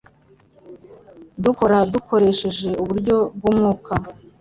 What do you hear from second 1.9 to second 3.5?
dukoresheje uburyo bw